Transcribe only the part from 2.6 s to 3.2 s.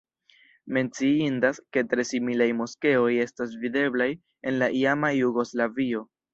moskeoj